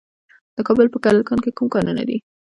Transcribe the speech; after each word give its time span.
د 0.55 0.57
کابل 0.67 0.87
په 0.91 0.97
کلکان 1.05 1.39
کې 1.43 1.51
کوم 1.57 1.67
کانونه 1.75 2.03
دي؟ 2.09 2.17